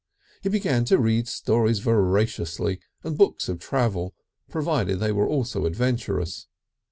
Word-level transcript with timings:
He 0.41 0.49
began 0.49 0.83
to 0.85 0.97
read 0.97 1.27
stories 1.27 1.77
voraciously, 1.77 2.79
and 3.03 3.15
books 3.19 3.47
of 3.47 3.59
travel, 3.59 4.15
provided 4.49 4.99
they 4.99 5.11
were 5.11 5.27
also 5.27 5.67
adventurous. 5.67 6.47